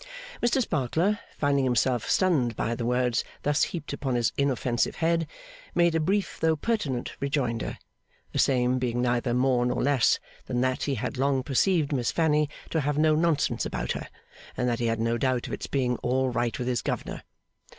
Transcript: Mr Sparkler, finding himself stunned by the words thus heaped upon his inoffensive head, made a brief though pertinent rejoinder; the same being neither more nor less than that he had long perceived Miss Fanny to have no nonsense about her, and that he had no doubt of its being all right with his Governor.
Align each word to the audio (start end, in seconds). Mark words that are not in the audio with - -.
Mr 0.41 0.59
Sparkler, 0.63 1.19
finding 1.37 1.63
himself 1.63 2.09
stunned 2.09 2.55
by 2.55 2.73
the 2.73 2.87
words 2.87 3.23
thus 3.43 3.65
heaped 3.65 3.93
upon 3.93 4.15
his 4.15 4.33
inoffensive 4.35 4.95
head, 4.95 5.27
made 5.75 5.93
a 5.93 5.99
brief 5.99 6.39
though 6.39 6.55
pertinent 6.55 7.15
rejoinder; 7.19 7.77
the 8.31 8.39
same 8.39 8.79
being 8.79 8.99
neither 8.99 9.35
more 9.35 9.63
nor 9.63 9.83
less 9.83 10.17
than 10.47 10.59
that 10.61 10.81
he 10.85 10.95
had 10.95 11.19
long 11.19 11.43
perceived 11.43 11.93
Miss 11.93 12.11
Fanny 12.11 12.49
to 12.71 12.79
have 12.81 12.97
no 12.97 13.13
nonsense 13.13 13.63
about 13.63 13.91
her, 13.91 14.07
and 14.57 14.67
that 14.67 14.79
he 14.79 14.87
had 14.87 14.99
no 14.99 15.19
doubt 15.19 15.45
of 15.45 15.53
its 15.53 15.67
being 15.67 15.97
all 15.97 16.31
right 16.31 16.57
with 16.57 16.67
his 16.67 16.81
Governor. 16.81 17.21